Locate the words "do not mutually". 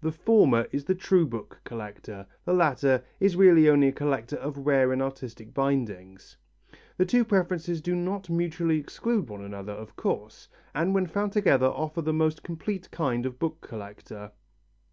7.80-8.78